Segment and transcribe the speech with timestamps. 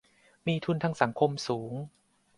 [0.47, 1.73] มีทุนทางสังคมสูง